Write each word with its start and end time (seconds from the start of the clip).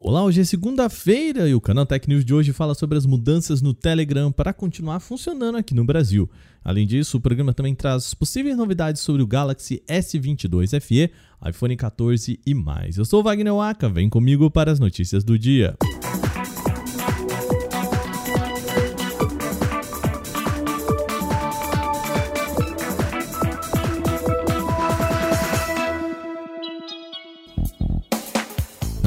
Olá, 0.00 0.22
hoje 0.22 0.40
é 0.40 0.44
segunda-feira 0.44 1.48
e 1.48 1.54
o 1.56 1.60
canal 1.60 1.84
Tech 1.84 2.08
News 2.08 2.24
de 2.24 2.32
hoje 2.32 2.52
fala 2.52 2.72
sobre 2.72 2.96
as 2.96 3.04
mudanças 3.04 3.60
no 3.60 3.74
Telegram 3.74 4.30
para 4.30 4.52
continuar 4.52 5.00
funcionando 5.00 5.58
aqui 5.58 5.74
no 5.74 5.84
Brasil. 5.84 6.30
Além 6.62 6.86
disso, 6.86 7.16
o 7.16 7.20
programa 7.20 7.52
também 7.52 7.74
traz 7.74 8.14
possíveis 8.14 8.56
novidades 8.56 9.02
sobre 9.02 9.22
o 9.22 9.26
Galaxy 9.26 9.82
S22 9.88 10.80
FE, 10.80 11.10
iPhone 11.44 11.76
14 11.76 12.38
e 12.46 12.54
mais. 12.54 12.96
Eu 12.96 13.04
sou 13.04 13.24
Wagner 13.24 13.52
Waka, 13.52 13.88
vem 13.88 14.08
comigo 14.08 14.48
para 14.48 14.70
as 14.70 14.78
notícias 14.78 15.24
do 15.24 15.36
dia. 15.36 15.76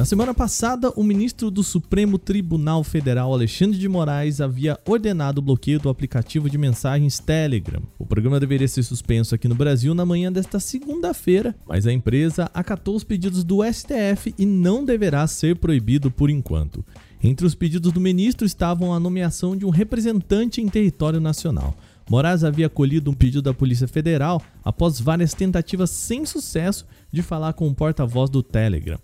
Na 0.01 0.05
semana 0.05 0.33
passada, 0.33 0.91
o 0.95 1.03
ministro 1.03 1.51
do 1.51 1.61
Supremo 1.61 2.17
Tribunal 2.17 2.83
Federal, 2.83 3.31
Alexandre 3.31 3.77
de 3.77 3.87
Moraes, 3.87 4.41
havia 4.41 4.79
ordenado 4.83 5.37
o 5.37 5.43
bloqueio 5.43 5.79
do 5.79 5.89
aplicativo 5.89 6.49
de 6.49 6.57
mensagens 6.57 7.19
Telegram. 7.19 7.83
O 7.99 8.05
programa 8.07 8.39
deveria 8.39 8.67
ser 8.67 8.81
suspenso 8.81 9.35
aqui 9.35 9.47
no 9.47 9.53
Brasil 9.53 9.93
na 9.93 10.03
manhã 10.03 10.31
desta 10.31 10.59
segunda-feira, 10.59 11.53
mas 11.67 11.85
a 11.85 11.93
empresa 11.93 12.49
acatou 12.51 12.95
os 12.95 13.03
pedidos 13.03 13.43
do 13.43 13.59
STF 13.63 14.33
e 14.39 14.43
não 14.43 14.83
deverá 14.83 15.27
ser 15.27 15.57
proibido 15.57 16.09
por 16.09 16.31
enquanto. 16.31 16.83
Entre 17.21 17.45
os 17.45 17.53
pedidos 17.53 17.91
do 17.91 18.01
ministro 18.01 18.43
estavam 18.43 18.95
a 18.95 18.99
nomeação 18.99 19.55
de 19.55 19.67
um 19.67 19.69
representante 19.69 20.61
em 20.61 20.67
território 20.67 21.19
nacional. 21.19 21.75
Moraes 22.09 22.43
havia 22.43 22.65
acolhido 22.65 23.11
um 23.11 23.13
pedido 23.13 23.43
da 23.43 23.53
Polícia 23.53 23.87
Federal 23.87 24.41
após 24.65 24.99
várias 24.99 25.35
tentativas 25.35 25.91
sem 25.91 26.25
sucesso 26.25 26.87
de 27.11 27.21
falar 27.21 27.53
com 27.53 27.67
o 27.67 27.75
porta-voz 27.75 28.31
do 28.31 28.41
Telegram. 28.41 28.97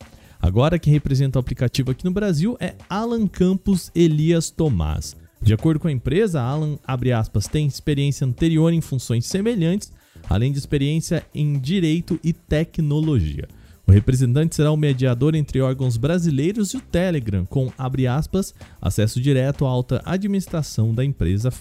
Agora 0.47 0.79
quem 0.79 0.93
representa 0.93 1.37
o 1.37 1.41
aplicativo 1.41 1.91
aqui 1.91 2.05
no 2.05 2.11
Brasil 2.11 2.55
é 2.61 2.73
Alan 2.89 3.27
Campos 3.27 3.91
Elias 3.93 4.49
Tomás. 4.49 5.13
De 5.41 5.53
acordo 5.53 5.77
com 5.77 5.89
a 5.89 5.91
empresa, 5.91 6.41
Alan, 6.41 6.79
aspas, 7.11 7.49
tem 7.49 7.67
experiência 7.67 8.25
anterior 8.25 8.71
em 8.71 8.79
funções 8.79 9.25
semelhantes, 9.25 9.91
além 10.29 10.53
de 10.53 10.57
experiência 10.57 11.21
em 11.35 11.59
direito 11.59 12.17
e 12.23 12.31
tecnologia. 12.31 13.45
O 13.85 13.91
representante 13.91 14.55
será 14.55 14.71
o 14.71 14.77
mediador 14.77 15.35
entre 15.35 15.59
órgãos 15.59 15.97
brasileiros 15.97 16.73
e 16.73 16.77
o 16.77 16.81
Telegram, 16.81 17.45
com, 17.45 17.69
aspas, 18.07 18.55
acesso 18.81 19.19
direto 19.19 19.65
à 19.65 19.69
alta 19.69 20.01
administração 20.05 20.95
da 20.95 21.03
empresa, 21.03 21.51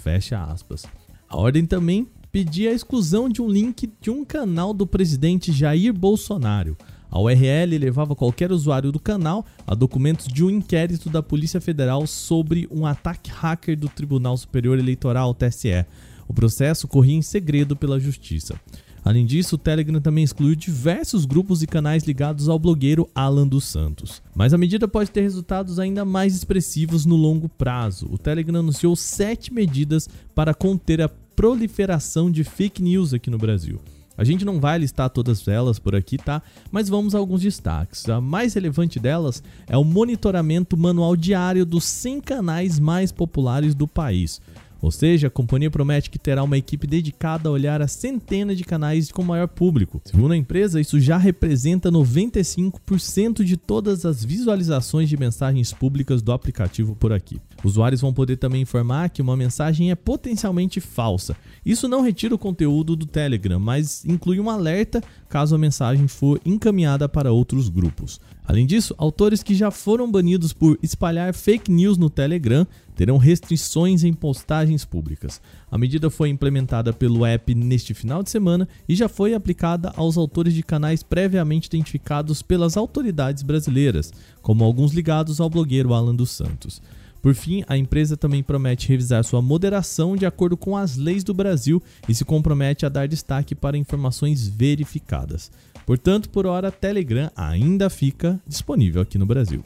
A 1.28 1.36
ordem 1.36 1.66
também 1.66 2.06
pedia 2.30 2.70
a 2.70 2.74
exclusão 2.74 3.28
de 3.28 3.42
um 3.42 3.48
link 3.48 3.92
de 4.00 4.10
um 4.10 4.24
canal 4.24 4.72
do 4.72 4.86
presidente 4.86 5.50
Jair 5.50 5.92
Bolsonaro. 5.92 6.76
A 7.10 7.20
URL 7.20 7.78
levava 7.78 8.14
qualquer 8.14 8.50
usuário 8.52 8.92
do 8.92 9.00
canal 9.00 9.44
a 9.66 9.74
documentos 9.74 10.26
de 10.26 10.44
um 10.44 10.50
inquérito 10.50 11.08
da 11.08 11.22
Polícia 11.22 11.60
Federal 11.60 12.06
sobre 12.06 12.68
um 12.70 12.84
ataque 12.84 13.30
hacker 13.30 13.78
do 13.78 13.88
Tribunal 13.88 14.36
Superior 14.36 14.78
Eleitoral, 14.78 15.34
TSE. 15.34 15.84
O 16.28 16.34
processo 16.34 16.88
corria 16.88 17.16
em 17.16 17.22
segredo 17.22 17.76
pela 17.76 18.00
Justiça. 18.00 18.60
Além 19.06 19.24
disso, 19.24 19.54
o 19.54 19.58
Telegram 19.58 20.00
também 20.00 20.24
excluiu 20.24 20.56
diversos 20.56 21.24
grupos 21.24 21.62
e 21.62 21.66
canais 21.68 22.02
ligados 22.02 22.48
ao 22.48 22.58
blogueiro 22.58 23.08
Alan 23.14 23.46
dos 23.46 23.64
Santos. 23.64 24.20
Mas 24.34 24.52
a 24.52 24.58
medida 24.58 24.88
pode 24.88 25.12
ter 25.12 25.20
resultados 25.20 25.78
ainda 25.78 26.04
mais 26.04 26.34
expressivos 26.34 27.06
no 27.06 27.14
longo 27.14 27.48
prazo. 27.48 28.08
O 28.10 28.18
Telegram 28.18 28.58
anunciou 28.58 28.96
sete 28.96 29.54
medidas 29.54 30.08
para 30.34 30.52
conter 30.52 31.00
a 31.00 31.08
proliferação 31.08 32.28
de 32.28 32.42
fake 32.42 32.82
news 32.82 33.14
aqui 33.14 33.30
no 33.30 33.38
Brasil. 33.38 33.78
A 34.16 34.24
gente 34.24 34.44
não 34.44 34.60
vai 34.60 34.78
listar 34.78 35.10
todas 35.10 35.46
elas 35.46 35.78
por 35.78 35.94
aqui, 35.94 36.16
tá? 36.16 36.42
Mas 36.70 36.88
vamos 36.88 37.14
a 37.14 37.18
alguns 37.18 37.42
destaques. 37.42 38.08
A 38.08 38.20
mais 38.20 38.54
relevante 38.54 38.98
delas 38.98 39.42
é 39.66 39.76
o 39.76 39.84
monitoramento 39.84 40.76
manual 40.76 41.16
diário 41.16 41.66
dos 41.66 41.84
100 41.84 42.20
canais 42.20 42.78
mais 42.78 43.12
populares 43.12 43.74
do 43.74 43.86
país. 43.86 44.40
Ou 44.80 44.90
seja, 44.90 45.26
a 45.26 45.30
companhia 45.30 45.70
promete 45.70 46.10
que 46.10 46.18
terá 46.18 46.42
uma 46.42 46.58
equipe 46.58 46.86
dedicada 46.86 47.48
a 47.48 47.52
olhar 47.52 47.80
a 47.82 47.88
centenas 47.88 48.56
de 48.56 48.64
canais 48.64 49.10
com 49.10 49.22
maior 49.22 49.48
público. 49.48 50.00
Segundo 50.04 50.32
a 50.32 50.36
empresa, 50.36 50.80
isso 50.80 51.00
já 51.00 51.16
representa 51.16 51.90
95% 51.90 53.42
de 53.42 53.56
todas 53.56 54.04
as 54.04 54.24
visualizações 54.24 55.08
de 55.08 55.16
mensagens 55.16 55.72
públicas 55.72 56.22
do 56.22 56.32
aplicativo 56.32 56.94
por 56.94 57.12
aqui. 57.12 57.40
Usuários 57.64 58.00
vão 58.00 58.12
poder 58.12 58.36
também 58.36 58.62
informar 58.62 59.10
que 59.10 59.22
uma 59.22 59.36
mensagem 59.36 59.90
é 59.90 59.94
potencialmente 59.94 60.80
falsa. 60.80 61.36
Isso 61.64 61.88
não 61.88 62.02
retira 62.02 62.34
o 62.34 62.38
conteúdo 62.38 62.94
do 62.94 63.06
Telegram, 63.06 63.58
mas 63.58 64.04
inclui 64.04 64.38
um 64.38 64.50
alerta 64.50 65.02
caso 65.28 65.54
a 65.54 65.58
mensagem 65.58 66.06
for 66.06 66.40
encaminhada 66.44 67.08
para 67.08 67.32
outros 67.32 67.68
grupos. 67.68 68.20
Além 68.46 68.64
disso, 68.64 68.94
autores 68.96 69.42
que 69.42 69.54
já 69.54 69.72
foram 69.72 70.10
banidos 70.10 70.52
por 70.52 70.78
espalhar 70.80 71.34
fake 71.34 71.70
news 71.70 71.98
no 71.98 72.08
Telegram 72.08 72.64
terão 72.94 73.18
restrições 73.18 74.04
em 74.04 74.12
postagens 74.12 74.84
públicas. 74.84 75.40
A 75.68 75.76
medida 75.76 76.08
foi 76.08 76.28
implementada 76.28 76.92
pelo 76.92 77.26
app 77.26 77.52
neste 77.54 77.92
final 77.92 78.22
de 78.22 78.30
semana 78.30 78.68
e 78.88 78.94
já 78.94 79.08
foi 79.08 79.34
aplicada 79.34 79.92
aos 79.96 80.16
autores 80.16 80.54
de 80.54 80.62
canais 80.62 81.02
previamente 81.02 81.66
identificados 81.66 82.40
pelas 82.40 82.76
autoridades 82.76 83.42
brasileiras, 83.42 84.12
como 84.40 84.64
alguns 84.64 84.92
ligados 84.92 85.40
ao 85.40 85.50
blogueiro 85.50 85.92
Alan 85.92 86.14
dos 86.14 86.30
Santos. 86.30 86.80
Por 87.20 87.34
fim, 87.34 87.64
a 87.66 87.76
empresa 87.76 88.16
também 88.16 88.40
promete 88.40 88.88
revisar 88.88 89.24
sua 89.24 89.42
moderação 89.42 90.14
de 90.14 90.24
acordo 90.24 90.56
com 90.56 90.76
as 90.76 90.96
leis 90.96 91.24
do 91.24 91.34
Brasil 91.34 91.82
e 92.08 92.14
se 92.14 92.24
compromete 92.24 92.86
a 92.86 92.88
dar 92.88 93.08
destaque 93.08 93.52
para 93.52 93.76
informações 93.76 94.46
verificadas. 94.46 95.50
Portanto, 95.86 96.28
por 96.28 96.46
hora, 96.46 96.72
Telegram 96.72 97.30
ainda 97.36 97.88
fica 97.88 98.40
disponível 98.44 99.00
aqui 99.00 99.16
no 99.16 99.24
Brasil. 99.24 99.64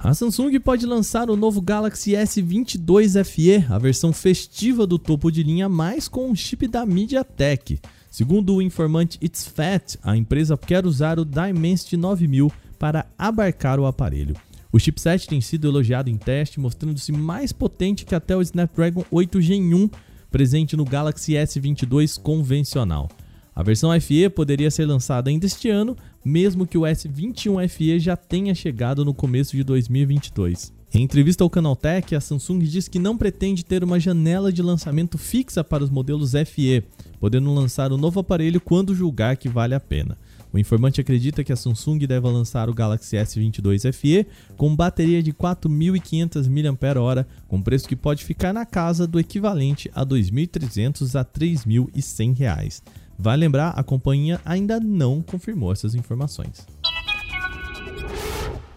A 0.00 0.12
Samsung 0.12 0.58
pode 0.58 0.84
lançar 0.84 1.30
o 1.30 1.36
novo 1.36 1.60
Galaxy 1.60 2.10
S22 2.10 3.24
FE, 3.24 3.64
a 3.72 3.78
versão 3.78 4.12
festiva 4.12 4.84
do 4.84 4.98
topo 4.98 5.30
de 5.30 5.44
linha, 5.44 5.68
mais 5.68 6.08
com 6.08 6.28
um 6.28 6.34
chip 6.34 6.66
da 6.66 6.84
MediaTek. 6.84 7.78
Segundo 8.10 8.56
o 8.56 8.60
informante 8.60 9.16
It's 9.22 9.46
Fat, 9.46 9.96
a 10.02 10.16
empresa 10.16 10.58
quer 10.58 10.84
usar 10.84 11.20
o 11.20 11.24
Dimensity 11.24 11.96
9000 11.96 12.50
para 12.80 13.06
abarcar 13.16 13.78
o 13.78 13.86
aparelho. 13.86 14.34
O 14.72 14.78
chipset 14.78 15.28
tem 15.28 15.40
sido 15.40 15.68
elogiado 15.68 16.10
em 16.10 16.16
teste, 16.16 16.58
mostrando-se 16.58 17.12
mais 17.12 17.52
potente 17.52 18.04
que 18.04 18.14
até 18.14 18.36
o 18.36 18.42
Snapdragon 18.42 19.04
8 19.08 19.40
Gen 19.40 19.72
1 19.72 19.90
presente 20.32 20.76
no 20.76 20.84
Galaxy 20.84 21.34
S22 21.34 22.20
convencional. 22.20 23.08
A 23.54 23.62
versão 23.62 23.90
FE 24.00 24.30
poderia 24.30 24.70
ser 24.70 24.86
lançada 24.86 25.28
ainda 25.28 25.44
este 25.44 25.68
ano, 25.68 25.96
mesmo 26.24 26.66
que 26.66 26.78
o 26.78 26.82
S21 26.82 27.68
FE 27.68 27.98
já 27.98 28.16
tenha 28.16 28.54
chegado 28.54 29.04
no 29.04 29.12
começo 29.12 29.54
de 29.54 29.62
2022. 29.62 30.72
Em 30.94 31.02
entrevista 31.02 31.42
ao 31.42 31.48
Canaltech, 31.48 32.14
a 32.14 32.20
Samsung 32.20 32.58
diz 32.58 32.86
que 32.86 32.98
não 32.98 33.16
pretende 33.16 33.64
ter 33.64 33.82
uma 33.82 33.98
janela 33.98 34.52
de 34.52 34.60
lançamento 34.62 35.16
fixa 35.16 35.64
para 35.64 35.82
os 35.82 35.88
modelos 35.88 36.32
FE, 36.46 36.84
podendo 37.18 37.52
lançar 37.52 37.92
o 37.92 37.96
novo 37.96 38.20
aparelho 38.20 38.60
quando 38.60 38.94
julgar 38.94 39.38
que 39.38 39.48
vale 39.48 39.74
a 39.74 39.80
pena. 39.80 40.18
O 40.52 40.58
informante 40.58 41.00
acredita 41.00 41.42
que 41.42 41.52
a 41.52 41.56
Samsung 41.56 41.98
deve 42.00 42.28
lançar 42.28 42.68
o 42.68 42.74
Galaxy 42.74 43.16
S22 43.16 43.90
FE 43.90 44.26
com 44.54 44.76
bateria 44.76 45.22
de 45.22 45.32
4.500 45.32 46.46
mAh, 46.46 47.26
com 47.48 47.62
preço 47.62 47.88
que 47.88 47.96
pode 47.96 48.22
ficar 48.22 48.52
na 48.52 48.66
casa 48.66 49.06
do 49.06 49.18
equivalente 49.18 49.90
a 49.94 50.00
R$ 50.00 50.08
2.300 50.08 51.14
a 51.14 51.20
R$ 51.20 51.26
3.100. 51.34 52.82
Vale 53.22 53.42
lembrar, 53.42 53.68
a 53.68 53.84
companhia 53.84 54.40
ainda 54.44 54.80
não 54.80 55.22
confirmou 55.22 55.70
essas 55.70 55.94
informações. 55.94 56.66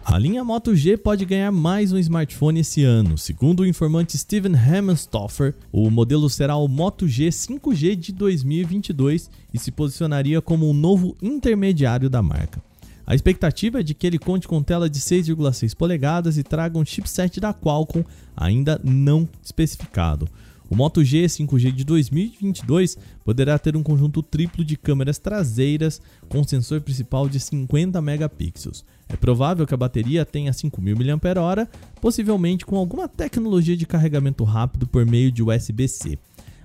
A 0.04 0.16
linha 0.16 0.44
Moto 0.44 0.72
G 0.76 0.96
pode 0.96 1.24
ganhar 1.24 1.50
mais 1.50 1.92
um 1.92 1.98
smartphone 1.98 2.60
esse 2.60 2.84
ano. 2.84 3.18
Segundo 3.18 3.60
o 3.60 3.66
informante 3.66 4.16
Steven 4.16 4.54
Hemmenstoffer, 4.54 5.52
o 5.72 5.90
modelo 5.90 6.30
será 6.30 6.54
o 6.54 6.68
Moto 6.68 7.08
G 7.08 7.28
5G 7.30 7.96
de 7.96 8.12
2022 8.12 9.28
e 9.52 9.58
se 9.58 9.72
posicionaria 9.72 10.40
como 10.40 10.70
um 10.70 10.72
novo 10.72 11.16
intermediário 11.20 12.08
da 12.08 12.22
marca. 12.22 12.62
A 13.04 13.16
expectativa 13.16 13.80
é 13.80 13.82
de 13.82 13.94
que 13.94 14.06
ele 14.06 14.18
conte 14.18 14.46
com 14.46 14.62
tela 14.62 14.88
de 14.88 15.00
6,6 15.00 15.74
polegadas 15.74 16.38
e 16.38 16.44
traga 16.44 16.78
um 16.78 16.84
chipset 16.84 17.40
da 17.40 17.52
Qualcomm 17.52 18.04
ainda 18.36 18.80
não 18.84 19.28
especificado. 19.42 20.28
O 20.68 20.74
Moto 20.74 21.04
G 21.04 21.26
5G 21.26 21.70
de 21.70 21.84
2022 21.84 22.98
poderá 23.24 23.56
ter 23.56 23.76
um 23.76 23.82
conjunto 23.82 24.20
triplo 24.20 24.64
de 24.64 24.76
câmeras 24.76 25.16
traseiras 25.16 26.00
com 26.28 26.42
sensor 26.42 26.80
principal 26.80 27.28
de 27.28 27.38
50 27.38 28.02
megapixels. 28.02 28.84
É 29.08 29.16
provável 29.16 29.64
que 29.64 29.74
a 29.74 29.76
bateria 29.76 30.24
tenha 30.24 30.50
5.000 30.50 31.06
mAh, 31.06 31.68
possivelmente 32.00 32.66
com 32.66 32.76
alguma 32.76 33.08
tecnologia 33.08 33.76
de 33.76 33.86
carregamento 33.86 34.42
rápido 34.42 34.88
por 34.88 35.06
meio 35.06 35.30
de 35.30 35.40
USB-C. 35.40 36.18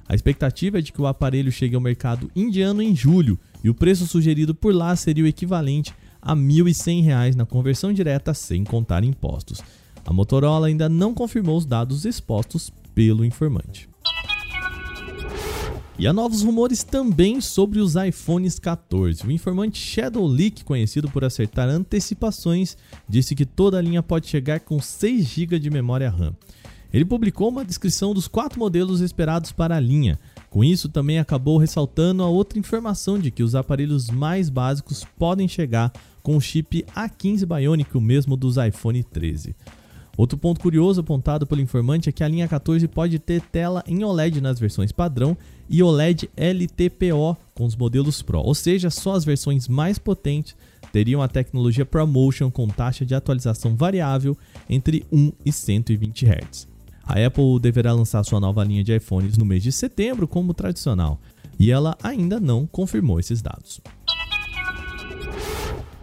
A 0.09 0.15
expectativa 0.15 0.79
é 0.79 0.81
de 0.81 0.91
que 0.91 1.01
o 1.01 1.05
aparelho 1.05 1.51
chegue 1.51 1.75
ao 1.75 1.81
mercado 1.81 2.31
indiano 2.35 2.81
em 2.81 2.95
julho 2.95 3.37
e 3.63 3.69
o 3.69 3.75
preço 3.75 4.07
sugerido 4.07 4.55
por 4.55 4.73
lá 4.73 4.95
seria 4.95 5.23
o 5.23 5.27
equivalente 5.27 5.93
a 6.19 6.33
R$ 6.33 6.41
1.100 6.41 7.35
na 7.35 7.45
conversão 7.45 7.93
direta 7.93 8.33
sem 8.33 8.63
contar 8.63 9.03
impostos. 9.03 9.61
A 10.03 10.11
Motorola 10.11 10.67
ainda 10.67 10.89
não 10.89 11.13
confirmou 11.13 11.55
os 11.55 11.65
dados 11.65 12.03
expostos 12.03 12.71
pelo 12.95 13.23
informante. 13.23 13.90
E 16.01 16.07
há 16.07 16.11
novos 16.11 16.41
rumores 16.41 16.81
também 16.81 17.39
sobre 17.39 17.77
os 17.79 17.93
iPhones 17.95 18.57
14. 18.57 19.23
O 19.23 19.29
informante 19.29 19.77
Shadow 19.77 20.25
Leak, 20.25 20.63
conhecido 20.63 21.07
por 21.07 21.23
acertar 21.23 21.69
antecipações, 21.69 22.75
disse 23.07 23.35
que 23.35 23.45
toda 23.45 23.77
a 23.77 23.81
linha 23.83 24.01
pode 24.01 24.27
chegar 24.27 24.61
com 24.61 24.81
6 24.81 25.23
GB 25.23 25.59
de 25.59 25.69
memória 25.69 26.09
RAM. 26.09 26.35
Ele 26.91 27.05
publicou 27.05 27.49
uma 27.49 27.63
descrição 27.63 28.15
dos 28.15 28.27
quatro 28.27 28.57
modelos 28.57 28.99
esperados 28.99 29.51
para 29.51 29.75
a 29.75 29.79
linha. 29.79 30.19
Com 30.49 30.63
isso, 30.63 30.89
também 30.89 31.19
acabou 31.19 31.59
ressaltando 31.59 32.23
a 32.23 32.27
outra 32.27 32.57
informação 32.57 33.19
de 33.19 33.29
que 33.29 33.43
os 33.43 33.53
aparelhos 33.53 34.09
mais 34.09 34.49
básicos 34.49 35.05
podem 35.19 35.47
chegar 35.47 35.93
com 36.23 36.35
o 36.35 36.41
chip 36.41 36.83
A15 36.95 37.45
Bionic, 37.45 37.95
o 37.95 38.01
mesmo 38.01 38.35
dos 38.35 38.57
iPhone 38.57 39.03
13. 39.03 39.55
Outro 40.21 40.37
ponto 40.37 40.59
curioso 40.59 41.01
apontado 41.01 41.47
pelo 41.47 41.61
informante 41.61 42.07
é 42.07 42.11
que 42.11 42.23
a 42.23 42.27
linha 42.27 42.47
14 42.47 42.87
pode 42.87 43.17
ter 43.17 43.41
tela 43.41 43.83
em 43.87 44.03
OLED 44.03 44.39
nas 44.39 44.59
versões 44.59 44.91
padrão 44.91 45.35
e 45.67 45.81
OLED 45.81 46.29
LTPO 46.37 47.35
com 47.55 47.65
os 47.65 47.75
modelos 47.75 48.21
Pro, 48.21 48.37
ou 48.37 48.53
seja, 48.53 48.91
só 48.91 49.15
as 49.15 49.25
versões 49.25 49.67
mais 49.67 49.97
potentes 49.97 50.55
teriam 50.93 51.23
a 51.23 51.27
tecnologia 51.27 51.87
ProMotion 51.87 52.51
com 52.51 52.67
taxa 52.67 53.03
de 53.03 53.15
atualização 53.15 53.75
variável 53.75 54.37
entre 54.69 55.03
1 55.11 55.31
e 55.43 55.51
120 55.51 56.27
Hz. 56.27 56.67
A 57.03 57.25
Apple 57.25 57.59
deverá 57.59 57.91
lançar 57.91 58.23
sua 58.23 58.39
nova 58.39 58.63
linha 58.63 58.83
de 58.83 58.95
iPhones 58.95 59.39
no 59.39 59.43
mês 59.43 59.63
de 59.63 59.71
setembro, 59.71 60.27
como 60.27 60.53
tradicional, 60.53 61.19
e 61.57 61.71
ela 61.71 61.97
ainda 62.03 62.39
não 62.39 62.67
confirmou 62.67 63.19
esses 63.19 63.41
dados. 63.41 63.81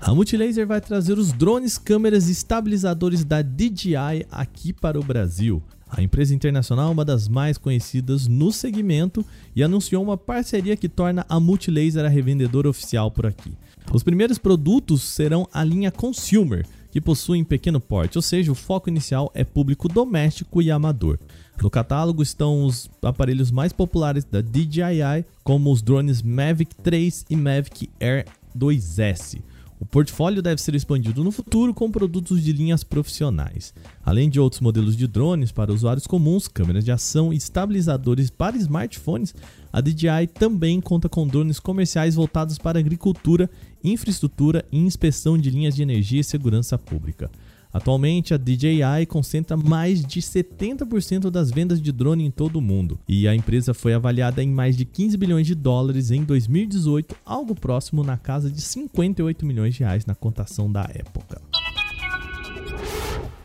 A 0.09 0.15
Multilaser 0.15 0.67
vai 0.67 0.81
trazer 0.81 1.19
os 1.19 1.33
drones, 1.33 1.77
câmeras 1.77 2.31
e 2.31 2.33
estabilizadores 2.33 3.25
da 3.25 3.43
DJI 3.43 4.25
aqui 4.31 4.73
para 4.73 4.99
o 4.99 5.05
Brasil. 5.05 5.63
A 5.87 6.01
empresa 6.01 6.35
internacional 6.35 6.89
é 6.89 6.93
uma 6.93 7.05
das 7.05 7.29
mais 7.29 7.59
conhecidas 7.59 8.27
no 8.27 8.51
segmento 8.51 9.23
e 9.55 9.63
anunciou 9.63 10.03
uma 10.03 10.17
parceria 10.17 10.79
que 10.79 10.89
torna 10.89 11.27
a 11.29 11.39
Multilaser 11.39 12.07
a 12.07 12.09
revendedora 12.09 12.71
oficial 12.71 13.11
por 13.11 13.27
aqui. 13.27 13.53
Os 13.93 14.03
primeiros 14.03 14.39
produtos 14.39 15.03
serão 15.03 15.47
a 15.53 15.63
linha 15.63 15.93
Consumer, 15.93 16.65
que 16.91 17.03
possuem 17.03 17.45
pequeno 17.45 17.79
porte, 17.79 18.17
ou 18.17 18.23
seja, 18.23 18.51
o 18.51 18.55
foco 18.55 18.89
inicial 18.89 19.31
é 19.35 19.45
público 19.45 19.91
doméstico 19.91 20.63
e 20.63 20.71
amador. 20.71 21.19
No 21.61 21.69
catálogo 21.69 22.23
estão 22.23 22.65
os 22.65 22.89
aparelhos 23.03 23.51
mais 23.51 23.75
populares 23.75 24.25
da 24.25 24.41
DJI, 24.41 25.27
como 25.45 25.71
os 25.71 25.83
drones 25.83 26.23
Mavic 26.23 26.75
3 26.77 27.27
e 27.29 27.37
Mavic 27.37 27.91
Air 28.01 28.25
2S. 28.57 29.43
O 29.81 29.87
portfólio 29.87 30.43
deve 30.43 30.61
ser 30.61 30.75
expandido 30.75 31.23
no 31.23 31.31
futuro 31.31 31.73
com 31.73 31.91
produtos 31.91 32.43
de 32.43 32.53
linhas 32.53 32.83
profissionais. 32.83 33.73
Além 34.05 34.29
de 34.29 34.41
outros 34.41 34.61
modelos 34.61 34.97
de 34.97 35.07
drones 35.07 35.53
para 35.53 35.73
usuários 35.73 36.07
comuns, 36.07 36.49
câmeras 36.49 36.85
de 36.85 36.91
ação 36.91 37.33
e 37.33 37.37
estabilizadores 37.37 38.29
para 38.29 38.57
smartphones, 38.57 39.35
a 39.73 39.81
DJI 39.81 40.27
também 40.35 40.81
conta 40.81 41.09
com 41.09 41.27
drones 41.27 41.61
comerciais 41.61 42.17
voltados 42.17 42.59
para 42.59 42.79
agricultura, 42.79 43.49
infraestrutura 43.85 44.65
e 44.73 44.79
inspeção 44.79 45.39
de 45.39 45.49
linhas 45.49 45.77
de 45.77 45.83
energia 45.83 46.21
e 46.21 46.25
segurança 46.25 46.77
pública. 46.77 47.31
Atualmente, 47.73 48.33
a 48.33 48.39
DJI 48.39 49.07
concentra 49.07 49.57
mais 49.57 50.05
de 50.05 50.21
70% 50.21 51.31
das 51.31 51.51
vendas 51.51 51.81
de 51.81 51.93
drone 51.93 52.25
em 52.25 52.31
todo 52.31 52.57
o 52.57 52.63
mundo, 52.63 52.99
e 53.07 53.29
a 53.29 53.35
empresa 53.35 53.75
foi 53.75 53.93
avaliada 53.93 54.43
em 54.43 54.49
mais 54.49 54.77
de 54.77 54.85
15 54.85 55.17
bilhões 55.17 55.47
de 55.47 55.55
dólares 55.55 56.11
em 56.11 56.25
2018, 56.25 57.15
algo 57.25 57.55
próximo 57.55 58.03
na 58.03 58.17
casa 58.17 58.51
de 58.51 58.61
58 58.61 59.45
milhões 59.45 59.75
de 59.75 59.81
reais 59.81 60.07
na 60.07 60.15
cotação 60.15 60.71
da 60.71 60.89
época. 60.93 61.41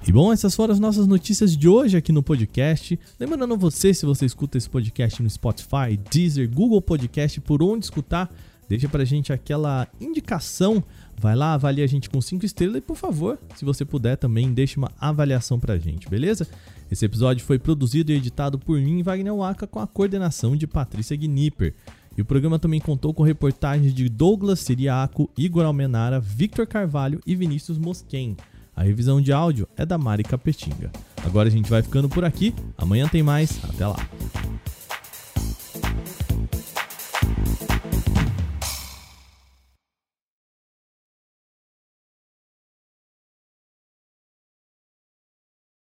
E 0.06 0.12
bom, 0.12 0.34
essas 0.34 0.54
foram 0.54 0.74
as 0.74 0.80
nossas 0.81 1.08
notícias 1.08 1.56
de 1.56 1.70
hoje 1.70 1.96
aqui 1.96 2.12
no 2.12 2.22
podcast. 2.22 3.00
Lembrando 3.18 3.58
você, 3.58 3.94
se 3.94 4.06
você 4.06 4.25
escuta 4.25 4.58
esse 4.58 4.70
podcast 4.70 5.24
no 5.24 5.30
Spotify, 5.30 5.98
Deezer, 6.12 6.50
Google 6.50 6.81
Podcast, 6.81 7.40
por 7.40 7.64
onde 7.64 7.86
escutar, 7.86 8.30
deixa 8.68 8.89
pra 8.89 9.06
gente 9.06 9.31
aquela 9.31 9.88
indicação 10.00 10.83
Vai 11.24 11.36
lá, 11.36 11.54
avalie 11.54 11.83
a 11.83 11.88
gente 11.88 12.10
com 12.10 12.19
5 12.19 12.45
estrelas 12.45 12.77
e, 12.77 12.81
por 12.81 12.98
favor, 12.98 13.39
se 13.56 13.63
você 13.63 13.86
puder 13.86 14.18
também, 14.18 14.54
deixe 14.54 14.77
uma 14.77 14.92
avaliação 15.00 15.60
pra 15.60 15.77
gente, 15.77 16.10
beleza? 16.10 16.48
Esse 16.92 17.06
episódio 17.06 17.45
foi 17.45 17.57
produzido 17.57 18.12
e 18.12 18.15
editado 18.15 18.60
por 18.60 18.77
mim, 18.80 19.01
Wagner 19.01 19.33
Waka, 19.33 19.65
com 19.65 19.80
a 19.80 19.88
coordenação 19.88 20.56
de 20.56 20.68
Patrícia 20.68 21.15
Gnipper. 21.15 21.74
E 22.18 22.21
o 22.21 22.25
programa 22.25 22.60
também 22.60 22.80
contou 22.80 23.13
com 23.13 23.24
reportagens 23.24 23.94
de 23.94 24.07
Douglas 24.10 24.60
Siriaco, 24.60 25.30
Igor 25.38 25.65
Almenara, 25.65 26.19
Victor 26.19 26.68
Carvalho 26.68 27.21
e 27.25 27.36
Vinícius 27.36 27.77
Mosquen. 27.77 28.36
A 28.75 28.83
revisão 28.83 29.21
de 29.21 29.31
áudio 29.31 29.68
é 29.77 29.86
da 29.86 29.98
Mari 29.98 30.24
Capetinga. 30.24 30.92
Agora 31.24 31.48
a 31.48 31.51
gente 31.51 31.69
vai 31.69 31.81
ficando 31.81 32.10
por 32.10 32.25
aqui. 32.25 32.54
Amanhã 32.77 33.07
tem 33.07 33.24
mais. 33.24 33.63
Até 33.63 33.88
lá. 33.88 33.98